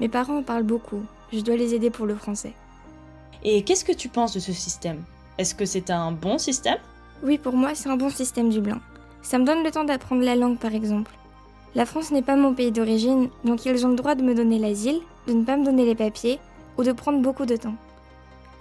Mes 0.00 0.08
parents 0.08 0.38
en 0.38 0.42
parlent 0.42 0.64
beaucoup, 0.64 1.02
je 1.32 1.40
dois 1.40 1.56
les 1.56 1.74
aider 1.74 1.90
pour 1.90 2.06
le 2.06 2.16
français. 2.16 2.54
Et 3.44 3.62
qu'est-ce 3.62 3.84
que 3.84 3.92
tu 3.92 4.08
penses 4.08 4.34
de 4.34 4.40
ce 4.40 4.52
système? 4.52 5.02
Est-ce 5.38 5.54
que 5.54 5.64
c'est 5.64 5.90
un 5.90 6.10
bon 6.10 6.38
système? 6.38 6.78
Oui, 7.22 7.38
pour 7.38 7.52
moi, 7.52 7.74
c'est 7.74 7.88
un 7.88 7.96
bon 7.96 8.10
système 8.10 8.50
Dublin. 8.50 8.80
Ça 9.24 9.38
me 9.38 9.46
donne 9.46 9.64
le 9.64 9.70
temps 9.70 9.84
d'apprendre 9.84 10.22
la 10.22 10.36
langue, 10.36 10.58
par 10.58 10.74
exemple. 10.74 11.10
La 11.74 11.86
France 11.86 12.10
n'est 12.10 12.22
pas 12.22 12.36
mon 12.36 12.52
pays 12.52 12.70
d'origine, 12.70 13.30
donc 13.42 13.64
ils 13.64 13.86
ont 13.86 13.88
le 13.88 13.96
droit 13.96 14.14
de 14.14 14.22
me 14.22 14.34
donner 14.34 14.58
l'asile, 14.58 15.00
de 15.26 15.32
ne 15.32 15.44
pas 15.44 15.56
me 15.56 15.64
donner 15.64 15.86
les 15.86 15.94
papiers, 15.94 16.38
ou 16.76 16.84
de 16.84 16.92
prendre 16.92 17.20
beaucoup 17.20 17.46
de 17.46 17.56
temps. 17.56 17.74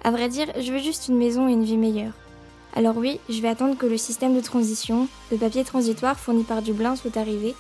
À 0.06 0.12
vrai 0.12 0.30
dire, 0.30 0.48
je 0.58 0.72
veux 0.72 0.80
juste 0.80 1.10
une 1.10 1.18
maison 1.18 1.50
et 1.50 1.52
une 1.52 1.66
vie 1.66 1.78
meilleure. 1.78 2.14
Alors 2.76 2.96
oui, 2.96 3.20
je 3.30 3.42
vais 3.42 3.50
attendre 3.50 3.78
que 3.78 3.86
le 3.86 3.98
système 3.98 4.34
de 4.36 4.40
transition, 4.40 5.10
de 5.32 5.38
papier 5.38 5.66
transitoire 5.66 6.18
fourni 6.18 6.44
par 6.44 6.62
Dublin 6.62 6.96
soit 6.96 7.18
arrivé. 7.18 7.56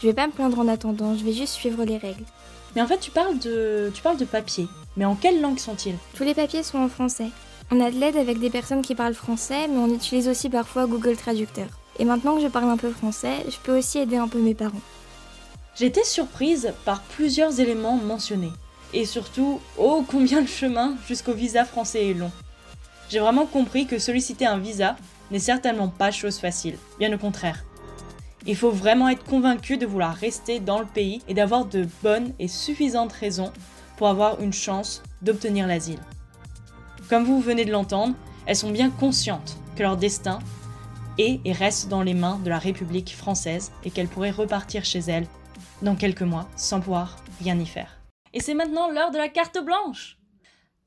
Je 0.00 0.06
vais 0.06 0.14
pas 0.14 0.26
me 0.26 0.32
plaindre 0.32 0.58
en 0.58 0.68
attendant, 0.68 1.14
je 1.16 1.24
vais 1.24 1.34
juste 1.34 1.52
suivre 1.52 1.84
les 1.84 1.98
règles. 1.98 2.24
Mais 2.74 2.80
en 2.80 2.86
fait, 2.86 2.98
tu 2.98 3.10
parles 3.10 3.38
de, 3.38 3.92
tu 3.94 4.00
parles 4.00 4.16
de 4.16 4.24
papiers. 4.24 4.68
Mais 4.96 5.04
en 5.04 5.16
quelle 5.16 5.42
langue 5.42 5.58
sont-ils? 5.58 5.96
Tous 6.14 6.24
les 6.24 6.34
papiers 6.34 6.62
sont 6.62 6.78
en 6.78 6.88
français. 6.88 7.28
On 7.70 7.80
a 7.84 7.90
de 7.90 7.98
l'aide 7.98 8.16
avec 8.16 8.38
des 8.38 8.50
personnes 8.50 8.82
qui 8.82 8.94
parlent 8.94 9.14
français, 9.14 9.68
mais 9.68 9.76
on 9.76 9.94
utilise 9.94 10.28
aussi 10.28 10.48
parfois 10.48 10.86
Google 10.86 11.16
Traducteur. 11.16 11.68
Et 11.98 12.04
maintenant 12.04 12.36
que 12.36 12.42
je 12.42 12.48
parle 12.48 12.70
un 12.70 12.76
peu 12.76 12.90
français, 12.90 13.44
je 13.48 13.56
peux 13.62 13.76
aussi 13.76 13.98
aider 13.98 14.16
un 14.16 14.28
peu 14.28 14.38
mes 14.38 14.54
parents. 14.54 14.80
J'étais 15.74 16.04
surprise 16.04 16.72
par 16.84 17.02
plusieurs 17.02 17.60
éléments 17.60 17.96
mentionnés. 17.96 18.52
Et 18.92 19.04
surtout, 19.04 19.60
oh 19.76 20.04
combien 20.08 20.40
le 20.40 20.46
chemin 20.46 20.96
jusqu'au 21.06 21.34
visa 21.34 21.64
français 21.64 22.10
est 22.10 22.14
long. 22.14 22.32
J'ai 23.10 23.18
vraiment 23.18 23.46
compris 23.46 23.86
que 23.86 23.98
solliciter 23.98 24.46
un 24.46 24.58
visa 24.58 24.96
n'est 25.30 25.38
certainement 25.38 25.88
pas 25.88 26.10
chose 26.10 26.38
facile, 26.38 26.78
bien 26.98 27.12
au 27.12 27.18
contraire. 27.18 27.64
Il 28.46 28.56
faut 28.56 28.70
vraiment 28.70 29.08
être 29.08 29.24
convaincu 29.24 29.76
de 29.76 29.86
vouloir 29.86 30.14
rester 30.14 30.60
dans 30.60 30.78
le 30.78 30.86
pays 30.86 31.22
et 31.28 31.34
d'avoir 31.34 31.66
de 31.66 31.86
bonnes 32.02 32.32
et 32.38 32.48
suffisantes 32.48 33.12
raisons 33.12 33.52
pour 33.96 34.08
avoir 34.08 34.40
une 34.40 34.52
chance 34.52 35.02
d'obtenir 35.22 35.66
l'asile. 35.66 35.98
Comme 37.10 37.24
vous 37.24 37.40
venez 37.40 37.64
de 37.64 37.72
l'entendre, 37.72 38.14
elles 38.46 38.56
sont 38.56 38.70
bien 38.70 38.90
conscientes 38.90 39.56
que 39.76 39.82
leur 39.82 39.96
destin 39.96 40.38
et 41.18 41.40
reste 41.52 41.88
dans 41.88 42.02
les 42.02 42.14
mains 42.14 42.38
de 42.38 42.48
la 42.48 42.58
République 42.58 43.14
française 43.14 43.72
et 43.84 43.90
qu'elles 43.90 44.08
pourraient 44.08 44.30
repartir 44.30 44.84
chez 44.84 45.00
elles 45.00 45.26
dans 45.82 45.96
quelques 45.96 46.22
mois 46.22 46.48
sans 46.56 46.80
pouvoir 46.80 47.16
rien 47.40 47.58
y 47.58 47.66
faire. 47.66 48.00
Et 48.32 48.40
c'est 48.40 48.54
maintenant 48.54 48.90
l'heure 48.90 49.10
de 49.10 49.18
la 49.18 49.28
carte 49.28 49.58
blanche 49.64 50.18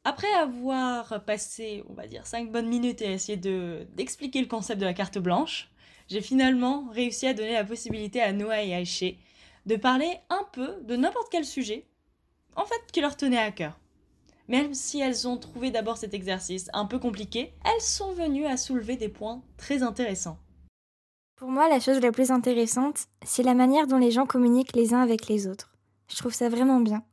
après 0.03 0.31
avoir 0.33 1.23
passé, 1.25 1.83
on 1.89 1.93
va 1.93 2.07
dire, 2.07 2.25
5 2.25 2.51
bonnes 2.51 2.67
minutes 2.67 3.01
à 3.01 3.11
essayer 3.11 3.37
d'expliquer 3.37 4.41
le 4.41 4.47
concept 4.47 4.81
de 4.81 4.85
la 4.85 4.93
carte 4.93 5.19
blanche, 5.19 5.69
j'ai 6.07 6.21
finalement 6.21 6.87
réussi 6.91 7.27
à 7.27 7.33
donner 7.33 7.53
la 7.53 7.63
possibilité 7.63 8.21
à 8.21 8.33
Noah 8.33 8.63
et 8.63 8.73
Aïché 8.73 9.19
de 9.67 9.75
parler 9.75 10.17
un 10.29 10.43
peu 10.53 10.77
de 10.83 10.95
n'importe 10.95 11.27
quel 11.31 11.45
sujet, 11.45 11.85
en 12.55 12.65
fait, 12.65 12.81
qui 12.91 13.01
leur 13.01 13.15
tenait 13.15 13.37
à 13.37 13.51
cœur. 13.51 13.79
Même 14.47 14.73
si 14.73 14.99
elles 14.99 15.27
ont 15.27 15.37
trouvé 15.37 15.71
d'abord 15.71 15.97
cet 15.97 16.13
exercice 16.13 16.69
un 16.73 16.85
peu 16.85 16.99
compliqué, 16.99 17.53
elles 17.63 17.81
sont 17.81 18.13
venues 18.13 18.45
à 18.45 18.57
soulever 18.57 18.97
des 18.97 19.09
points 19.09 19.41
très 19.57 19.83
intéressants. 19.83 20.39
Pour 21.35 21.49
moi, 21.49 21.69
la 21.69 21.79
chose 21.79 21.99
la 22.01 22.11
plus 22.11 22.31
intéressante, 22.31 23.07
c'est 23.25 23.43
la 23.43 23.55
manière 23.55 23.87
dont 23.87 23.97
les 23.97 24.11
gens 24.11 24.25
communiquent 24.25 24.75
les 24.75 24.93
uns 24.93 25.01
avec 25.01 25.27
les 25.27 25.47
autres. 25.47 25.73
Je 26.07 26.17
trouve 26.17 26.33
ça 26.33 26.49
vraiment 26.49 26.79
bien. 26.79 27.03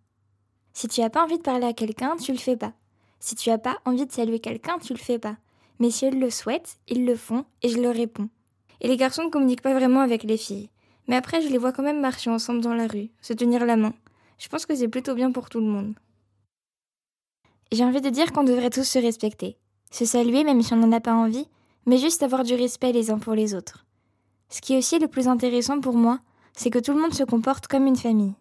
Si 0.75 0.87
tu 0.87 1.00
n'as 1.00 1.11
pas 1.11 1.25
envie 1.25 1.38
de 1.38 1.42
parler 1.42 1.66
à 1.66 1.73
quelqu'un, 1.73 2.16
tu 2.16 2.32
le 2.32 2.38
fais 2.38 2.56
pas. 2.56 2.73
Si 3.20 3.35
tu 3.35 3.49
n'as 3.50 3.58
pas 3.58 3.78
envie 3.85 4.06
de 4.06 4.12
saluer 4.12 4.38
quelqu'un, 4.38 4.78
tu 4.78 4.92
le 4.92 4.99
fais 4.99 5.18
pas. 5.18 5.37
Mais 5.78 5.90
si 5.90 6.04
elles 6.04 6.18
le 6.18 6.30
souhaitent, 6.30 6.78
ils 6.88 7.04
le 7.06 7.16
font 7.16 7.44
et 7.62 7.68
je 7.68 7.80
leur 7.80 7.94
réponds. 7.94 8.28
Et 8.80 8.88
les 8.88 8.97
garçons 8.97 9.25
ne 9.25 9.30
communiquent 9.30 9.62
pas 9.62 9.75
vraiment 9.75 10.00
avec 10.00 10.23
les 10.25 10.37
filles. 10.37 10.70
Mais 11.06 11.16
après, 11.16 11.40
je 11.40 11.49
les 11.49 11.58
vois 11.58 11.73
quand 11.73 11.82
même 11.82 12.00
marcher 12.00 12.30
ensemble 12.30 12.61
dans 12.61 12.75
la 12.75 12.87
rue, 12.87 13.11
se 13.23 13.32
tenir 13.32 13.64
la 13.64 13.76
main. 13.76 13.94
Je 14.38 14.49
pense 14.49 14.66
que 14.66 14.75
c'est 14.75 14.88
plutôt 14.88 15.14
bien 15.14 15.32
pour 15.32 15.49
tout 15.49 15.61
le 15.61 15.66
monde. 15.66 15.94
J'ai 17.70 17.84
envie 17.84 18.00
de 18.00 18.08
dire 18.08 18.32
qu'on 18.32 18.44
devrait 18.44 18.70
tous 18.70 18.84
se 18.84 18.98
respecter. 18.98 19.58
Se 19.90 20.06
saluer 20.06 20.42
même 20.42 20.62
si 20.62 20.72
on 20.72 20.76
n'en 20.76 20.92
a 20.92 21.00
pas 21.00 21.14
envie, 21.14 21.48
mais 21.84 21.98
juste 21.98 22.22
avoir 22.22 22.42
du 22.42 22.54
respect 22.54 22.92
les 22.92 23.10
uns 23.10 23.18
pour 23.18 23.34
les 23.34 23.54
autres. 23.54 23.84
Ce 24.48 24.62
qui 24.62 24.75
est 24.75 24.78
aussi 24.78 24.98
le 24.98 25.08
plus 25.08 25.28
intéressant 25.28 25.80
pour 25.80 25.94
moi, 25.94 26.20
c'est 26.54 26.70
que 26.70 26.78
tout 26.78 26.92
le 26.92 27.00
monde 27.00 27.12
se 27.12 27.25
comporte 27.25 27.66
comme 27.66 27.87
une 27.87 27.96
famille. 27.96 28.34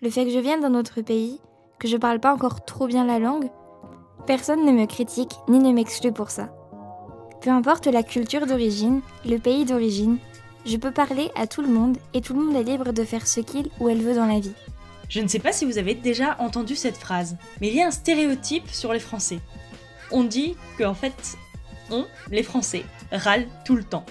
Le 0.00 0.08
fait 0.08 0.24
que 0.24 0.30
je 0.30 0.38
vienne 0.38 0.62
d'un 0.62 0.74
autre 0.74 1.02
pays, 1.02 1.38
que 1.78 1.86
je 1.86 1.98
parle 1.98 2.18
pas 2.18 2.32
encore 2.32 2.64
trop 2.64 2.86
bien 2.86 3.04
la 3.04 3.18
langue, 3.18 3.50
personne 4.26 4.64
ne 4.64 4.72
me 4.72 4.86
critique 4.86 5.34
ni 5.48 5.58
ne 5.58 5.72
m'exclut 5.72 6.12
pour 6.12 6.30
ça. 6.30 6.50
Peu 7.42 7.50
importe 7.50 7.86
la 7.88 8.02
culture 8.02 8.46
d'origine, 8.46 9.02
le 9.26 9.36
pays 9.36 9.66
d'origine, 9.66 10.18
je 10.64 10.78
peux 10.78 10.92
parler 10.92 11.30
à 11.34 11.46
tout 11.46 11.60
le 11.60 11.68
monde 11.68 11.98
et 12.14 12.22
tout 12.22 12.32
le 12.32 12.42
monde 12.42 12.56
est 12.56 12.62
libre 12.62 12.92
de 12.92 13.04
faire 13.04 13.26
ce 13.26 13.40
qu'il 13.40 13.68
ou 13.80 13.88
elle 13.90 14.00
veut 14.00 14.14
dans 14.14 14.26
la 14.26 14.40
vie. 14.40 14.54
Je 15.12 15.20
ne 15.20 15.28
sais 15.28 15.40
pas 15.40 15.52
si 15.52 15.66
vous 15.66 15.76
avez 15.76 15.94
déjà 15.94 16.36
entendu 16.38 16.74
cette 16.74 16.96
phrase, 16.96 17.36
mais 17.60 17.68
il 17.68 17.74
y 17.74 17.82
a 17.82 17.86
un 17.86 17.90
stéréotype 17.90 18.70
sur 18.70 18.94
les 18.94 18.98
Français. 18.98 19.40
On 20.10 20.24
dit 20.24 20.56
que 20.78 20.84
en 20.84 20.94
fait, 20.94 21.36
on, 21.90 22.06
les 22.30 22.42
Français, 22.42 22.86
râlent 23.12 23.46
tout 23.66 23.76
le 23.76 23.84
temps. 23.84 24.06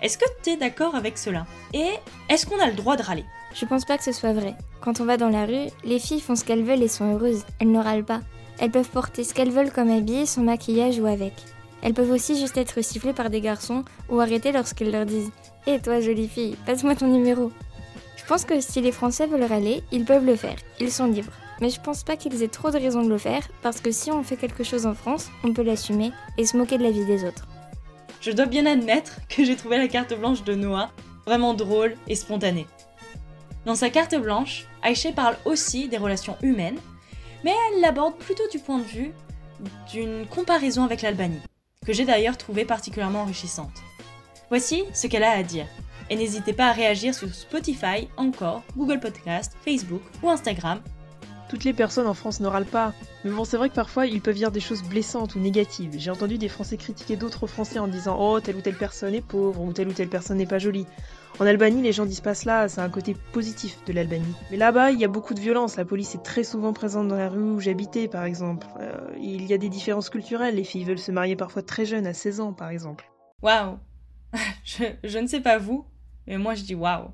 Est-ce 0.00 0.18
que 0.18 0.24
tu 0.44 0.50
es 0.50 0.56
d'accord 0.56 0.94
avec 0.94 1.18
cela? 1.18 1.44
Et 1.74 1.88
est-ce 2.28 2.46
qu'on 2.46 2.60
a 2.60 2.68
le 2.68 2.74
droit 2.74 2.94
de 2.94 3.02
râler? 3.02 3.24
Je 3.52 3.64
pense 3.64 3.84
pas 3.84 3.98
que 3.98 4.04
ce 4.04 4.12
soit 4.12 4.32
vrai. 4.32 4.54
Quand 4.80 5.00
on 5.00 5.06
va 5.06 5.16
dans 5.16 5.28
la 5.28 5.44
rue, 5.44 5.66
les 5.82 5.98
filles 5.98 6.20
font 6.20 6.36
ce 6.36 6.44
qu'elles 6.44 6.62
veulent 6.62 6.84
et 6.84 6.88
sont 6.88 7.12
heureuses. 7.12 7.44
Elles 7.58 7.72
ne 7.72 7.82
râlent 7.82 8.04
pas. 8.04 8.20
Elles 8.60 8.70
peuvent 8.70 8.90
porter 8.90 9.24
ce 9.24 9.34
qu'elles 9.34 9.50
veulent 9.50 9.72
comme 9.72 9.90
habit, 9.90 10.28
sans 10.28 10.42
maquillage 10.42 11.00
ou 11.00 11.06
avec. 11.06 11.32
Elles 11.82 11.94
peuvent 11.94 12.12
aussi 12.12 12.38
juste 12.38 12.56
être 12.58 12.80
sifflées 12.80 13.12
par 13.12 13.28
des 13.28 13.40
garçons 13.40 13.84
ou 14.08 14.20
arrêtées 14.20 14.52
lorsqu'ils 14.52 14.92
leur 14.92 15.04
disent 15.04 15.32
Hé 15.66 15.80
toi 15.80 15.98
jolie 15.98 16.28
fille, 16.28 16.56
passe-moi 16.64 16.94
ton 16.94 17.08
numéro. 17.08 17.50
Je 18.22 18.28
pense 18.28 18.44
que 18.44 18.60
si 18.60 18.80
les 18.80 18.92
Français 18.92 19.26
veulent 19.26 19.42
râler, 19.42 19.82
ils 19.90 20.04
peuvent 20.04 20.24
le 20.24 20.36
faire, 20.36 20.56
ils 20.78 20.92
sont 20.92 21.06
libres. 21.06 21.32
Mais 21.60 21.70
je 21.70 21.80
pense 21.80 22.04
pas 22.04 22.16
qu'ils 22.16 22.42
aient 22.42 22.48
trop 22.48 22.70
de 22.70 22.78
raisons 22.78 23.02
de 23.02 23.08
le 23.08 23.18
faire, 23.18 23.48
parce 23.62 23.80
que 23.80 23.90
si 23.90 24.12
on 24.12 24.22
fait 24.22 24.36
quelque 24.36 24.62
chose 24.62 24.86
en 24.86 24.94
France, 24.94 25.28
on 25.42 25.52
peut 25.52 25.62
l'assumer 25.62 26.12
et 26.38 26.46
se 26.46 26.56
moquer 26.56 26.78
de 26.78 26.84
la 26.84 26.92
vie 26.92 27.04
des 27.04 27.24
autres. 27.24 27.48
Je 28.20 28.30
dois 28.30 28.46
bien 28.46 28.64
admettre 28.64 29.18
que 29.28 29.44
j'ai 29.44 29.56
trouvé 29.56 29.76
la 29.76 29.88
carte 29.88 30.14
blanche 30.14 30.44
de 30.44 30.54
Noah 30.54 30.92
vraiment 31.26 31.54
drôle 31.54 31.96
et 32.06 32.14
spontanée. 32.14 32.66
Dans 33.66 33.74
sa 33.74 33.90
carte 33.90 34.14
blanche, 34.14 34.66
Aïché 34.82 35.12
parle 35.12 35.36
aussi 35.44 35.88
des 35.88 35.98
relations 35.98 36.36
humaines, 36.42 36.78
mais 37.44 37.52
elle 37.68 37.80
l'aborde 37.80 38.16
plutôt 38.16 38.48
du 38.52 38.60
point 38.60 38.78
de 38.78 38.84
vue 38.84 39.12
d'une 39.90 40.26
comparaison 40.26 40.84
avec 40.84 41.02
l'Albanie, 41.02 41.42
que 41.84 41.92
j'ai 41.92 42.04
d'ailleurs 42.04 42.38
trouvé 42.38 42.64
particulièrement 42.64 43.22
enrichissante. 43.22 43.82
Voici 44.48 44.84
ce 44.94 45.08
qu'elle 45.08 45.24
a 45.24 45.32
à 45.32 45.42
dire, 45.42 45.66
et 46.10 46.16
n'hésitez 46.16 46.52
pas 46.52 46.68
à 46.68 46.72
réagir 46.72 47.14
sur 47.14 47.32
Spotify, 47.34 48.08
encore, 48.16 48.62
Google 48.76 49.00
Podcast, 49.00 49.52
Facebook 49.64 50.02
ou 50.22 50.30
Instagram. 50.30 50.80
Toutes 51.48 51.64
les 51.64 51.74
personnes 51.74 52.06
en 52.06 52.14
France 52.14 52.40
ne 52.40 52.46
râlent 52.46 52.64
pas, 52.64 52.94
mais 53.24 53.30
bon, 53.30 53.44
c'est 53.44 53.58
vrai 53.58 53.68
que 53.68 53.74
parfois 53.74 54.06
ils 54.06 54.22
peuvent 54.22 54.34
dire 54.34 54.50
des 54.50 54.60
choses 54.60 54.82
blessantes 54.82 55.34
ou 55.34 55.38
négatives. 55.38 55.90
J'ai 55.98 56.10
entendu 56.10 56.38
des 56.38 56.48
Français 56.48 56.78
critiquer 56.78 57.16
d'autres 57.16 57.46
Français 57.46 57.78
en 57.78 57.88
disant 57.88 58.16
Oh, 58.18 58.40
telle 58.40 58.56
ou 58.56 58.62
telle 58.62 58.78
personne 58.78 59.14
est 59.14 59.20
pauvre 59.20 59.60
ou 59.60 59.72
telle 59.74 59.88
ou 59.88 59.92
telle 59.92 60.08
personne 60.08 60.38
n'est 60.38 60.46
pas 60.46 60.58
jolie. 60.58 60.86
En 61.40 61.46
Albanie, 61.46 61.82
les 61.82 61.92
gens 61.92 62.06
disent 62.06 62.20
pas 62.20 62.34
cela, 62.34 62.68
c'est 62.68 62.80
un 62.80 62.88
côté 62.88 63.16
positif 63.32 63.78
de 63.84 63.92
l'Albanie. 63.92 64.34
Mais 64.50 64.56
là-bas, 64.56 64.92
il 64.92 64.98
y 64.98 65.04
a 65.04 65.08
beaucoup 65.08 65.34
de 65.34 65.40
violence, 65.40 65.76
la 65.76 65.84
police 65.84 66.14
est 66.14 66.22
très 66.22 66.44
souvent 66.44 66.72
présente 66.72 67.08
dans 67.08 67.16
la 67.16 67.28
rue 67.28 67.52
où 67.52 67.60
j'habitais, 67.60 68.08
par 68.08 68.24
exemple. 68.24 68.66
Euh, 68.80 68.92
il 69.20 69.44
y 69.46 69.52
a 69.52 69.58
des 69.58 69.68
différences 69.68 70.08
culturelles, 70.08 70.56
les 70.56 70.64
filles 70.64 70.84
veulent 70.84 70.98
se 70.98 71.12
marier 71.12 71.36
parfois 71.36 71.62
très 71.62 71.84
jeunes, 71.84 72.06
à 72.06 72.14
16 72.14 72.40
ans, 72.40 72.52
par 72.52 72.70
exemple. 72.70 73.10
Waouh 73.42 73.78
je, 74.64 74.84
je 75.04 75.18
ne 75.18 75.26
sais 75.26 75.40
pas 75.40 75.58
vous, 75.58 75.84
mais 76.26 76.38
moi 76.38 76.54
je 76.54 76.62
dis 76.62 76.74
waouh. 76.74 77.10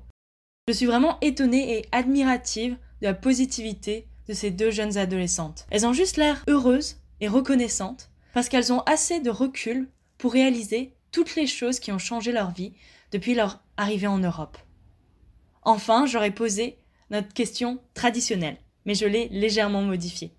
Je 0.67 0.73
suis 0.73 0.85
vraiment 0.85 1.17
étonnée 1.21 1.77
et 1.77 1.85
admirative 1.91 2.77
de 3.01 3.07
la 3.07 3.13
positivité 3.13 4.07
de 4.27 4.33
ces 4.33 4.51
deux 4.51 4.71
jeunes 4.71 4.97
adolescentes. 4.97 5.65
Elles 5.71 5.85
ont 5.85 5.93
juste 5.93 6.17
l'air 6.17 6.43
heureuses 6.47 6.97
et 7.21 7.27
reconnaissantes 7.27 8.11
parce 8.33 8.49
qu'elles 8.49 8.71
ont 8.71 8.81
assez 8.81 9.19
de 9.19 9.29
recul 9.29 9.89
pour 10.17 10.33
réaliser 10.33 10.93
toutes 11.11 11.35
les 11.35 11.47
choses 11.47 11.79
qui 11.79 11.91
ont 11.91 11.97
changé 11.97 12.31
leur 12.31 12.51
vie 12.51 12.73
depuis 13.11 13.33
leur 13.33 13.63
arrivée 13.77 14.07
en 14.07 14.19
Europe. 14.19 14.57
Enfin, 15.63 16.05
j'aurais 16.05 16.31
posé 16.31 16.77
notre 17.09 17.33
question 17.33 17.79
traditionnelle, 17.93 18.57
mais 18.85 18.93
je 18.93 19.05
l'ai 19.05 19.27
légèrement 19.29 19.81
modifiée. 19.81 20.31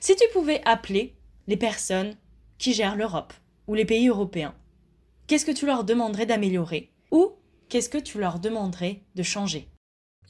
Si 0.00 0.14
tu 0.14 0.24
pouvais 0.32 0.62
appeler 0.64 1.16
les 1.46 1.56
personnes 1.56 2.16
qui 2.58 2.72
gèrent 2.72 2.96
l'Europe 2.96 3.32
ou 3.66 3.74
les 3.74 3.84
pays 3.84 4.08
européens, 4.08 4.54
qu'est-ce 5.28 5.44
que 5.44 5.52
tu 5.52 5.66
leur 5.66 5.84
demanderais 5.84 6.24
d'améliorer 6.24 6.90
ou 7.10 7.32
qu'est-ce 7.68 7.90
que 7.90 7.98
tu 7.98 8.18
leur 8.18 8.40
demanderais 8.40 9.02
de 9.14 9.22
changer? 9.22 9.68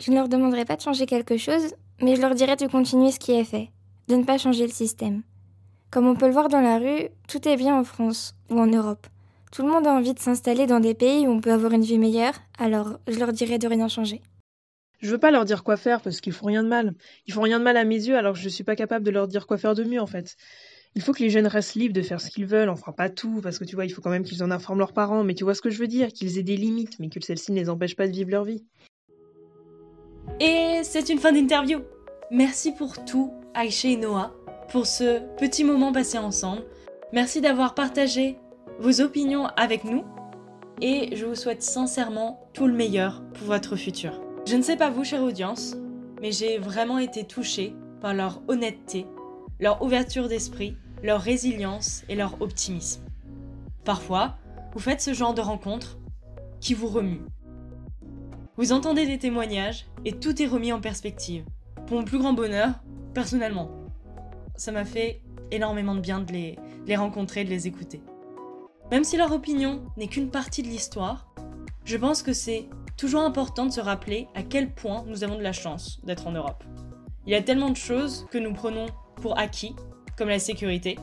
Je 0.00 0.10
ne 0.10 0.16
leur 0.16 0.28
demanderais 0.28 0.64
pas 0.64 0.76
de 0.76 0.82
changer 0.82 1.06
quelque 1.06 1.36
chose, 1.36 1.74
mais 2.02 2.16
je 2.16 2.20
leur 2.20 2.34
dirais 2.34 2.56
de 2.56 2.66
continuer 2.66 3.12
ce 3.12 3.20
qui 3.20 3.32
est 3.32 3.44
fait, 3.44 3.70
de 4.08 4.16
ne 4.16 4.24
pas 4.24 4.38
changer 4.38 4.66
le 4.66 4.72
système. 4.72 5.22
Comme 5.90 6.06
on 6.06 6.16
peut 6.16 6.26
le 6.26 6.32
voir 6.32 6.48
dans 6.48 6.60
la 6.60 6.78
rue, 6.78 7.08
tout 7.28 7.48
est 7.48 7.56
bien 7.56 7.78
en 7.78 7.84
France 7.84 8.34
ou 8.50 8.58
en 8.58 8.66
Europe. 8.66 9.06
Tout 9.52 9.62
le 9.62 9.70
monde 9.70 9.86
a 9.86 9.94
envie 9.94 10.14
de 10.14 10.18
s'installer 10.18 10.66
dans 10.66 10.80
des 10.80 10.94
pays 10.94 11.26
où 11.26 11.30
on 11.30 11.40
peut 11.40 11.52
avoir 11.52 11.72
une 11.72 11.82
vie 11.82 11.98
meilleure, 11.98 12.34
alors 12.58 12.98
je 13.06 13.18
leur 13.20 13.32
dirais 13.32 13.58
de 13.58 13.68
rien 13.68 13.88
changer. 13.88 14.20
Je 15.00 15.10
veux 15.10 15.18
pas 15.18 15.30
leur 15.30 15.44
dire 15.44 15.62
quoi 15.62 15.76
faire 15.76 16.00
parce 16.00 16.20
qu'ils 16.20 16.32
font 16.32 16.46
rien 16.46 16.64
de 16.64 16.68
mal. 16.68 16.94
Ils 17.26 17.32
font 17.32 17.42
rien 17.42 17.60
de 17.60 17.64
mal 17.64 17.76
à 17.76 17.84
mes 17.84 17.94
yeux 17.94 18.16
alors 18.16 18.32
que 18.32 18.40
je 18.40 18.48
suis 18.48 18.64
pas 18.64 18.74
capable 18.74 19.04
de 19.04 19.12
leur 19.12 19.28
dire 19.28 19.46
quoi 19.46 19.58
faire 19.58 19.76
de 19.76 19.84
mieux 19.84 20.00
en 20.00 20.08
fait. 20.08 20.36
Il 20.98 21.02
faut 21.02 21.12
que 21.12 21.22
les 21.22 21.30
jeunes 21.30 21.46
restent 21.46 21.76
libres 21.76 21.94
de 21.94 22.02
faire 22.02 22.20
ce 22.20 22.28
qu'ils 22.28 22.44
veulent, 22.44 22.68
enfin 22.68 22.90
pas 22.90 23.08
tout, 23.08 23.40
parce 23.40 23.60
que 23.60 23.64
tu 23.64 23.76
vois, 23.76 23.84
il 23.84 23.90
faut 23.90 24.02
quand 24.02 24.10
même 24.10 24.24
qu'ils 24.24 24.42
en 24.42 24.50
informent 24.50 24.80
leurs 24.80 24.92
parents, 24.92 25.22
mais 25.22 25.34
tu 25.34 25.44
vois 25.44 25.54
ce 25.54 25.62
que 25.62 25.70
je 25.70 25.78
veux 25.78 25.86
dire, 25.86 26.08
qu'ils 26.08 26.38
aient 26.38 26.42
des 26.42 26.56
limites, 26.56 26.98
mais 26.98 27.08
que 27.08 27.24
celles-ci 27.24 27.52
ne 27.52 27.56
les 27.56 27.70
empêchent 27.70 27.94
pas 27.94 28.08
de 28.08 28.12
vivre 28.12 28.32
leur 28.32 28.42
vie. 28.42 28.64
Et 30.40 30.80
c'est 30.82 31.08
une 31.08 31.20
fin 31.20 31.30
d'interview. 31.30 31.82
Merci 32.32 32.72
pour 32.72 33.04
tout, 33.04 33.32
Aïcha 33.54 33.86
et 33.86 33.96
Noah, 33.96 34.34
pour 34.72 34.88
ce 34.88 35.20
petit 35.36 35.62
moment 35.62 35.92
passé 35.92 36.18
ensemble. 36.18 36.64
Merci 37.12 37.40
d'avoir 37.40 37.76
partagé 37.76 38.36
vos 38.80 39.00
opinions 39.00 39.46
avec 39.56 39.84
nous 39.84 40.02
et 40.82 41.14
je 41.14 41.26
vous 41.26 41.36
souhaite 41.36 41.62
sincèrement 41.62 42.40
tout 42.54 42.66
le 42.66 42.74
meilleur 42.74 43.22
pour 43.34 43.46
votre 43.46 43.76
futur. 43.76 44.20
Je 44.48 44.56
ne 44.56 44.62
sais 44.62 44.76
pas 44.76 44.90
vous, 44.90 45.04
chère 45.04 45.22
audience, 45.22 45.76
mais 46.20 46.32
j'ai 46.32 46.58
vraiment 46.58 46.98
été 46.98 47.22
touchée 47.22 47.72
par 48.00 48.14
leur 48.14 48.42
honnêteté, 48.48 49.06
leur 49.60 49.80
ouverture 49.80 50.26
d'esprit, 50.26 50.74
leur 51.02 51.20
résilience 51.20 52.04
et 52.08 52.14
leur 52.14 52.40
optimisme. 52.40 53.02
Parfois, 53.84 54.36
vous 54.72 54.80
faites 54.80 55.00
ce 55.00 55.14
genre 55.14 55.34
de 55.34 55.40
rencontres 55.40 55.98
qui 56.60 56.74
vous 56.74 56.88
remuent. 56.88 57.24
Vous 58.56 58.72
entendez 58.72 59.06
des 59.06 59.18
témoignages 59.18 59.86
et 60.04 60.12
tout 60.12 60.42
est 60.42 60.46
remis 60.46 60.72
en 60.72 60.80
perspective. 60.80 61.44
Pour 61.86 61.98
mon 61.98 62.04
plus 62.04 62.18
grand 62.18 62.32
bonheur, 62.32 62.70
personnellement, 63.14 63.70
ça 64.56 64.72
m'a 64.72 64.84
fait 64.84 65.22
énormément 65.50 65.94
de 65.94 66.00
bien 66.00 66.20
de 66.20 66.32
les, 66.32 66.58
les 66.86 66.96
rencontrer, 66.96 67.44
de 67.44 67.50
les 67.50 67.66
écouter. 67.66 68.02
Même 68.90 69.04
si 69.04 69.16
leur 69.16 69.32
opinion 69.32 69.84
n'est 69.96 70.08
qu'une 70.08 70.30
partie 70.30 70.62
de 70.62 70.68
l'histoire, 70.68 71.32
je 71.84 71.96
pense 71.96 72.22
que 72.22 72.32
c'est 72.32 72.68
toujours 72.96 73.22
important 73.22 73.66
de 73.66 73.70
se 73.70 73.80
rappeler 73.80 74.28
à 74.34 74.42
quel 74.42 74.74
point 74.74 75.04
nous 75.06 75.24
avons 75.24 75.36
de 75.36 75.42
la 75.42 75.52
chance 75.52 76.00
d'être 76.04 76.26
en 76.26 76.32
Europe. 76.32 76.64
Il 77.26 77.32
y 77.32 77.36
a 77.36 77.42
tellement 77.42 77.70
de 77.70 77.76
choses 77.76 78.26
que 78.30 78.38
nous 78.38 78.52
prenons 78.52 78.86
pour 79.16 79.38
acquis, 79.38 79.76
comme 80.18 80.28
la 80.28 80.40
sécurité, 80.40 80.98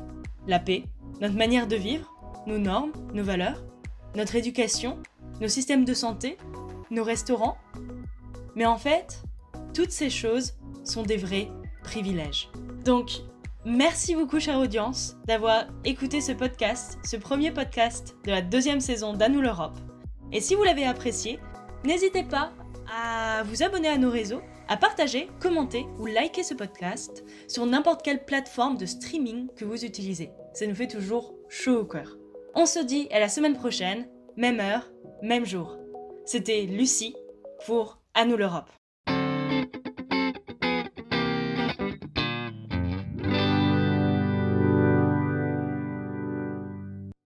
la 0.45 0.59
paix, 0.59 0.83
notre 1.21 1.35
manière 1.35 1.67
de 1.67 1.77
vivre, 1.77 2.13
nos 2.45 2.59
normes, 2.59 2.91
nos 3.13 3.23
valeurs, 3.23 3.63
notre 4.15 4.35
éducation, 4.35 4.97
nos 5.39 5.47
systèmes 5.47 5.85
de 5.85 5.93
santé, 5.93 6.37
nos 6.91 7.03
restaurants. 7.03 7.57
Mais 8.55 8.65
en 8.65 8.77
fait, 8.77 9.23
toutes 9.73 9.91
ces 9.91 10.09
choses 10.09 10.53
sont 10.83 11.03
des 11.03 11.15
vrais 11.15 11.49
privilèges. 11.81 12.49
Donc, 12.83 13.11
merci 13.63 14.15
beaucoup, 14.15 14.39
chère 14.39 14.59
audience, 14.59 15.15
d'avoir 15.25 15.65
écouté 15.85 16.19
ce 16.19 16.33
podcast, 16.33 16.99
ce 17.05 17.15
premier 17.15 17.51
podcast 17.51 18.17
de 18.25 18.31
la 18.31 18.41
deuxième 18.41 18.81
saison 18.81 19.13
d'Anou 19.13 19.39
l'Europe. 19.39 19.77
Et 20.33 20.41
si 20.41 20.55
vous 20.55 20.63
l'avez 20.63 20.85
apprécié, 20.85 21.39
n'hésitez 21.85 22.23
pas 22.23 22.51
à 22.93 23.43
vous 23.43 23.63
abonner 23.63 23.87
à 23.87 23.97
nos 23.97 24.11
réseaux, 24.11 24.41
à 24.67 24.77
partager, 24.77 25.29
commenter 25.39 25.85
ou 25.99 26.05
liker 26.05 26.43
ce 26.43 26.53
podcast 26.53 27.23
sur 27.47 27.65
n'importe 27.65 28.03
quelle 28.03 28.25
plateforme 28.25 28.77
de 28.77 28.85
streaming 28.85 29.47
que 29.55 29.65
vous 29.65 29.85
utilisez. 29.85 30.31
Ça 30.53 30.67
nous 30.67 30.75
fait 30.75 30.87
toujours 30.87 31.35
chaud 31.49 31.79
au 31.79 31.85
cœur. 31.85 32.17
On 32.53 32.65
se 32.65 32.79
dit 32.79 33.07
à 33.11 33.19
la 33.19 33.29
semaine 33.29 33.55
prochaine, 33.55 34.07
même 34.37 34.59
heure, 34.59 34.91
même 35.21 35.45
jour. 35.45 35.77
C'était 36.25 36.63
Lucie 36.63 37.15
pour 37.65 37.99
À 38.13 38.25
nous 38.25 38.37
l'Europe. 38.37 38.69